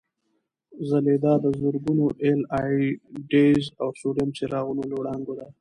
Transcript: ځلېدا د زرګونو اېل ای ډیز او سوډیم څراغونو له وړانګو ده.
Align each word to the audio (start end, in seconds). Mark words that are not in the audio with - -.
ځلېدا 0.89 1.33
د 1.43 1.45
زرګونو 1.59 2.05
اېل 2.23 2.41
ای 2.59 2.77
ډیز 3.31 3.63
او 3.81 3.89
سوډیم 3.99 4.29
څراغونو 4.37 4.83
له 4.89 4.95
وړانګو 4.99 5.33
ده. 5.39 5.45